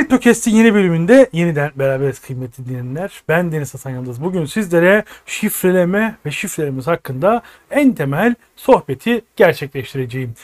[0.00, 3.22] Kriptokest'in yeni bölümünde yeniden beraberiz kıymetli dinleyenler.
[3.28, 4.22] Ben Deniz Hasan Yıldız.
[4.22, 10.34] Bugün sizlere şifreleme ve şifrelerimiz hakkında en temel sohbeti gerçekleştireceğim.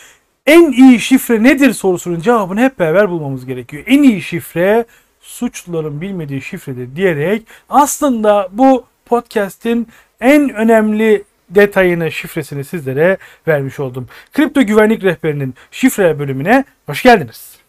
[0.47, 3.85] En iyi şifre nedir sorusunun cevabını hep beraber bulmamız gerekiyor.
[3.87, 4.85] En iyi şifre
[5.21, 9.89] suçluların bilmediği şifredir diyerek aslında bu podcast'in
[10.21, 13.17] en önemli detayını, şifresini sizlere
[13.49, 14.09] vermiş oldum.
[14.33, 17.66] Kripto güvenlik rehberinin şifre bölümüne hoş geldiniz.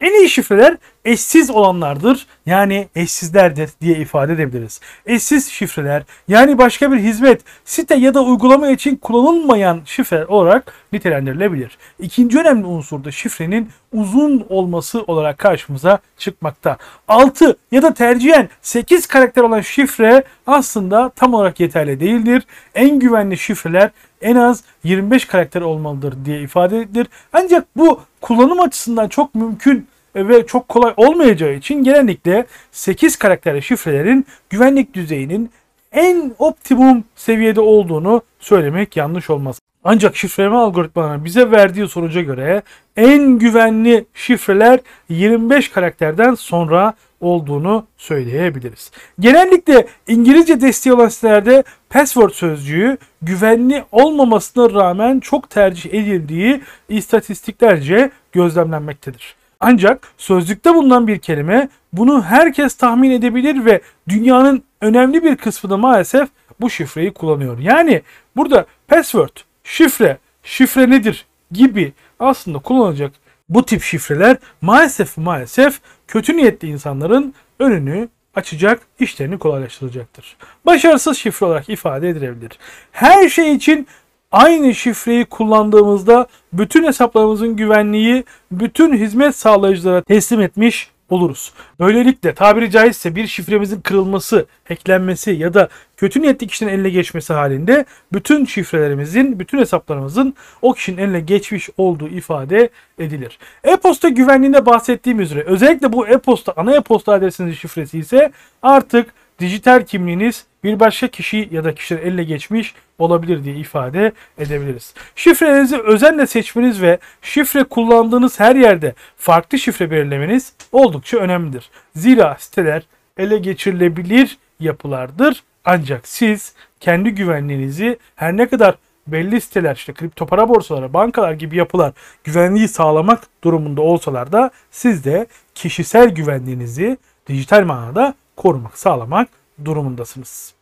[0.00, 2.26] En iyi şifreler eşsiz olanlardır.
[2.46, 4.80] Yani eşsizlerdir diye ifade edebiliriz.
[5.06, 11.78] Eşsiz şifreler yani başka bir hizmet, site ya da uygulama için kullanılmayan şifre olarak nitelendirilebilir.
[11.98, 16.76] İkinci önemli unsur da şifrenin uzun olması olarak karşımıza çıkmakta.
[17.08, 22.42] 6 ya da tercihen 8 karakter olan şifre aslında tam olarak yeterli değildir.
[22.74, 23.90] En güvenli şifreler
[24.22, 27.06] en az 25 karakter olmalıdır diye ifade edilir.
[27.32, 34.26] Ancak bu kullanım açısından çok mümkün ve çok kolay olmayacağı için genellikle 8 karakterli şifrelerin
[34.50, 35.50] güvenlik düzeyinin
[35.92, 39.60] en optimum seviyede olduğunu söylemek yanlış olmaz.
[39.88, 42.62] Ancak şifreleme algoritmalarının bize verdiği sonuca göre
[42.96, 48.90] en güvenli şifreler 25 karakterden sonra olduğunu söyleyebiliriz.
[49.20, 59.36] Genellikle İngilizce desteği olan sitelerde password sözcüğü güvenli olmamasına rağmen çok tercih edildiği istatistiklerce gözlemlenmektedir.
[59.60, 65.76] Ancak sözlükte bulunan bir kelime bunu herkes tahmin edebilir ve dünyanın önemli bir kısmı da
[65.76, 66.28] maalesef
[66.60, 67.58] bu şifreyi kullanıyor.
[67.58, 68.02] Yani
[68.36, 73.12] burada password, şifre, şifre nedir gibi aslında kullanılacak
[73.48, 80.36] bu tip şifreler maalesef maalesef kötü niyetli insanların önünü açacak, işlerini kolaylaştıracaktır.
[80.66, 82.50] Başarısız şifre olarak ifade edilebilir.
[82.92, 83.86] Her şey için
[84.32, 91.52] aynı şifreyi kullandığımızda bütün hesaplarımızın güvenliği bütün hizmet sağlayıcılara teslim etmiş oluruz.
[91.80, 97.84] Böylelikle tabiri caizse bir şifremizin kırılması, hacklenmesi ya da kötü niyetli kişinin eline geçmesi halinde
[98.12, 103.38] bütün şifrelerimizin, bütün hesaplarımızın o kişinin eline geçmiş olduğu ifade edilir.
[103.64, 108.32] E-posta güvenliğinde bahsettiğim üzere özellikle bu e-posta ana e-posta adresinizin şifresi ise
[108.62, 114.94] artık dijital kimliğiniz bir başka kişi ya da kişiler eline geçmiş olabilir diye ifade edebiliriz.
[115.16, 121.70] Şifrelerinizi özenle seçmeniz ve şifre kullandığınız her yerde farklı şifre belirlemeniz oldukça önemlidir.
[121.96, 122.82] Zira siteler
[123.18, 125.42] ele geçirilebilir yapılardır.
[125.64, 128.74] Ancak siz kendi güvenliğinizi her ne kadar
[129.06, 131.92] belli siteler işte kripto para borsaları, bankalar gibi yapılar
[132.24, 139.28] güvenliği sağlamak durumunda olsalar da siz de kişisel güvenliğinizi dijital manada korumak, sağlamak
[139.64, 140.54] durumundasınız.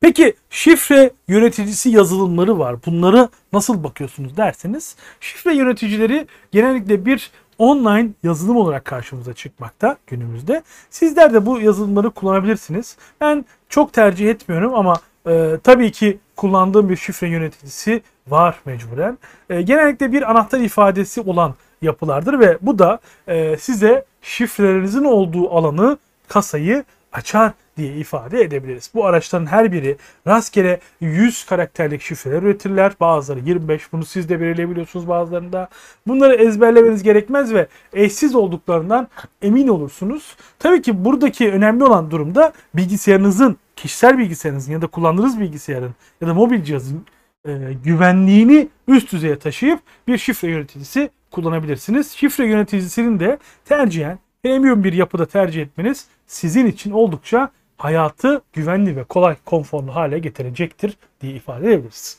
[0.00, 2.76] Peki şifre yöneticisi yazılımları var.
[2.86, 10.62] Bunları nasıl bakıyorsunuz derseniz şifre yöneticileri genellikle bir online yazılım olarak karşımıza çıkmakta günümüzde.
[10.90, 12.96] Sizler de bu yazılımları kullanabilirsiniz.
[13.20, 14.94] Ben çok tercih etmiyorum ama
[15.26, 19.18] e, tabii ki kullandığım bir şifre yöneticisi var mecburen.
[19.50, 22.98] E, genellikle bir anahtar ifadesi olan yapılardır ve bu da
[23.28, 25.98] e, size şifrelerinizin olduğu alanı
[26.28, 28.90] kasayı açar diye ifade edebiliriz.
[28.94, 32.92] Bu araçların her biri rastgele 100 karakterlik şifreler üretirler.
[33.00, 33.92] Bazıları 25.
[33.92, 35.68] Bunu siz de belirleyebiliyorsunuz bazılarında.
[36.06, 39.08] Bunları ezberlemeniz gerekmez ve eşsiz olduklarından
[39.42, 40.36] emin olursunuz.
[40.58, 46.34] Tabii ki buradaki önemli olan durumda bilgisayarınızın, kişisel bilgisayarınızın ya da kullandığınız bilgisayarın ya da
[46.34, 47.06] mobil cihazın
[47.48, 47.52] e,
[47.84, 52.12] güvenliğini üst düzeye taşıyıp bir şifre yöneticisi kullanabilirsiniz.
[52.12, 59.04] Şifre yöneticisinin de tercihen premium bir yapıda tercih etmeniz sizin için oldukça hayatı güvenli ve
[59.04, 62.18] kolay, konforlu hale getirecektir diye ifade edebiliriz.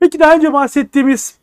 [0.00, 1.38] Peki daha önce bahsettiğimiz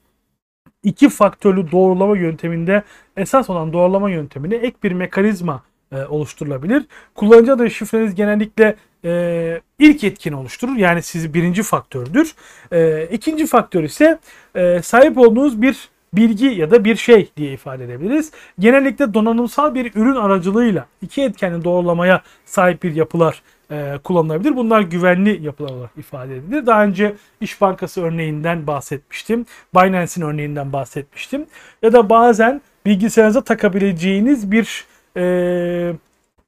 [0.84, 2.84] iki faktörlü doğrulama yönteminde
[3.18, 6.86] esas olan doğrulama yöntemine ek bir mekanizma e, oluşturulabilir.
[7.16, 10.76] Kullanıcı adı şifreniz genellikle e, ilk etkini oluşturur.
[10.76, 12.36] Yani sizi birinci faktördür.
[12.72, 14.20] E, ikinci faktör ise
[14.56, 18.32] e, sahip olduğunuz bir bilgi ya da bir şey diye ifade edebiliriz.
[18.60, 23.42] Genellikle donanımsal bir ürün aracılığıyla iki etkenli doğrulamaya sahip bir yapılar
[23.72, 24.56] e, kullanılabilir.
[24.56, 26.66] Bunlar güvenli yapılar olarak ifade edilir.
[26.66, 29.46] Daha önce İş Bankası örneğinden bahsetmiştim.
[29.76, 31.46] Binance'in örneğinden bahsetmiştim.
[31.82, 34.86] Ya da bazen bilgisayarınıza takabileceğiniz bir
[35.18, 35.22] e,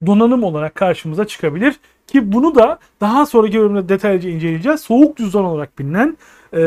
[0.05, 1.79] donanım olarak karşımıza çıkabilir.
[2.07, 4.81] Ki bunu da daha sonraki bölümde detaylıca inceleyeceğiz.
[4.81, 6.17] Soğuk cüzdan olarak bilinen
[6.53, 6.57] e,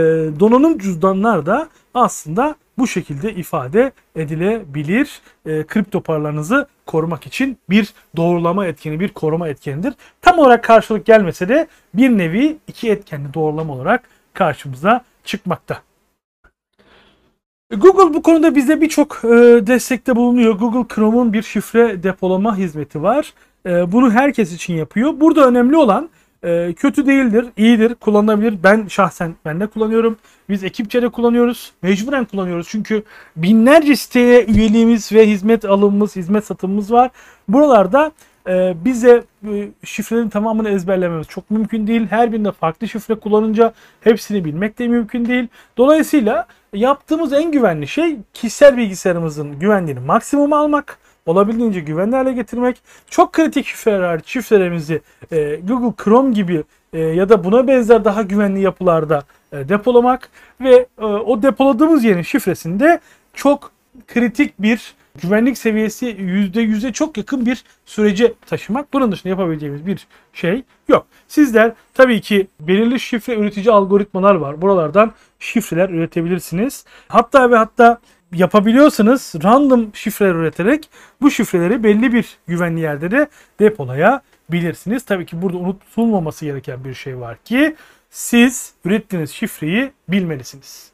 [0.40, 5.20] donanım cüzdanlar da aslında bu şekilde ifade edilebilir.
[5.46, 9.94] E, kripto paralarınızı korumak için bir doğrulama etkeni, bir koruma etkenidir.
[10.20, 14.02] Tam olarak karşılık gelmese de bir nevi iki etkenli doğrulama olarak
[14.34, 15.82] karşımıza çıkmakta.
[17.76, 19.28] Google bu konuda bize birçok e,
[19.66, 20.54] destekte bulunuyor.
[20.54, 23.34] Google Chrome'un bir şifre depolama hizmeti var.
[23.66, 25.20] E, bunu herkes için yapıyor.
[25.20, 26.08] Burada önemli olan
[26.44, 28.54] e, kötü değildir, iyidir, kullanılabilir.
[28.62, 30.16] Ben şahsen ben de kullanıyorum.
[30.48, 31.72] Biz ekipçe de kullanıyoruz.
[31.82, 32.68] Mecburen kullanıyoruz.
[32.70, 33.02] Çünkü
[33.36, 37.10] binlerce siteye üyeliğimiz ve hizmet alımımız, hizmet satımımız var.
[37.48, 38.12] Buralarda
[38.48, 42.06] e, bize e, şifrelerin tamamını ezberlememiz çok mümkün değil.
[42.10, 45.48] Her birinde farklı şifre kullanınca hepsini bilmek de mümkün değil.
[45.76, 52.76] Dolayısıyla yaptığımız en güvenli şey kişisel bilgisayarımızın güvenliğini maksimum almak olabildiğince güvenli hale getirmek.
[53.10, 55.00] Çok kritik şifreler şifrelerimizi
[55.32, 59.22] e, Google Chrome gibi e, ya da buna benzer daha güvenli yapılarda
[59.52, 60.30] e, depolamak
[60.60, 63.00] ve e, o depoladığımız yerin şifresini de
[63.34, 63.70] çok
[64.06, 68.92] kritik bir güvenlik seviyesi %100'e çok yakın bir sürece taşımak.
[68.92, 71.06] Bunun dışında yapabileceğimiz bir şey yok.
[71.28, 74.62] Sizler tabii ki belirli şifre üretici algoritmalar var.
[74.62, 76.84] Buralardan şifreler üretebilirsiniz.
[77.08, 78.00] Hatta ve hatta
[78.32, 80.90] yapabiliyorsanız random şifreler üreterek
[81.20, 83.28] bu şifreleri belli bir güvenli yerde de
[83.60, 85.04] depolayabilirsiniz.
[85.04, 87.76] Tabii ki burada unutulmaması gereken bir şey var ki
[88.10, 90.92] siz ürettiğiniz şifreyi bilmelisiniz.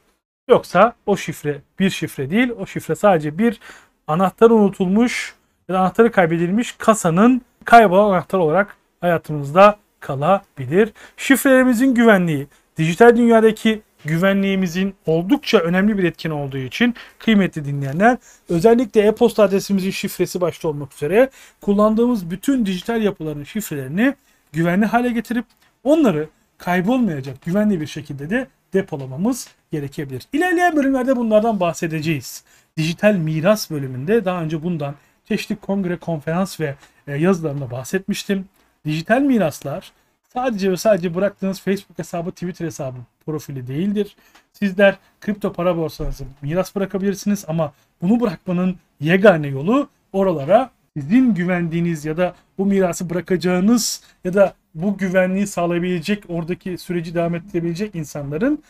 [0.48, 2.50] Yoksa o şifre bir şifre değil.
[2.58, 3.60] O şifre sadece bir
[4.06, 5.34] anahtar unutulmuş
[5.68, 10.92] ya da anahtarı kaybedilmiş kasanın kaybolan anahtar olarak hayatımızda kalabilir.
[11.16, 12.46] Şifrelerimizin güvenliği
[12.76, 18.18] dijital dünyadaki güvenliğimizin oldukça önemli bir etken olduğu için kıymetli dinleyenler
[18.48, 21.30] özellikle e-posta adresimizin şifresi başta olmak üzere
[21.60, 24.14] kullandığımız bütün dijital yapıların şifrelerini
[24.52, 25.44] güvenli hale getirip
[25.84, 26.28] onları
[26.58, 30.22] kaybolmayacak güvenli bir şekilde de depolamamız gerekebilir.
[30.32, 32.44] İlerleyen bölümlerde bunlardan bahsedeceğiz.
[32.76, 34.94] Dijital miras bölümünde daha önce bundan
[35.28, 36.74] çeşitli kongre, konferans ve
[37.06, 38.48] e, yazılarında bahsetmiştim.
[38.84, 39.92] Dijital miraslar
[40.34, 42.96] sadece ve sadece bıraktığınız Facebook hesabı, Twitter hesabı
[43.28, 44.16] profili değildir.
[44.52, 47.72] Sizler kripto para borsanızı miras bırakabilirsiniz ama
[48.02, 54.98] bunu bırakmanın yegane yolu oralara sizin güvendiğiniz ya da bu mirası bırakacağınız ya da bu
[54.98, 58.62] güvenliği sağlayabilecek, oradaki süreci devam ettirebilecek insanların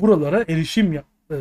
[0.00, 0.92] buralara erişim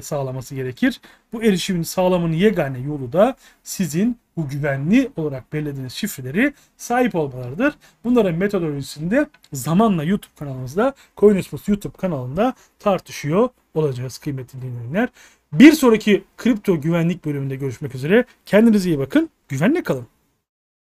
[0.01, 1.01] sağlaması gerekir.
[1.33, 7.73] Bu erişimin sağlamanın yegane yolu da sizin bu güvenli olarak belirlediğiniz şifreleri sahip olmalarıdır.
[8.03, 15.09] Bunların metodolojisinde zamanla YouTube kanalımızda Coinismus YouTube kanalında tartışıyor olacağız kıymetli dinleyenler.
[15.53, 18.25] Bir sonraki kripto güvenlik bölümünde görüşmek üzere.
[18.45, 19.29] Kendinize iyi bakın.
[19.49, 20.14] Güvenle kalın.